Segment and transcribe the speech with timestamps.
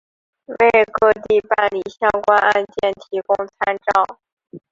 [0.47, 0.55] 为
[0.93, 4.17] 各地办理相关案件提供参照